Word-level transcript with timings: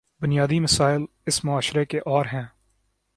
بنیادی 0.21 0.59
مسائل 0.59 1.01
اس 1.25 1.45
معاشرے 1.45 1.85
کے 1.85 1.99
اور 1.99 2.25
ہیں۔ 2.33 2.45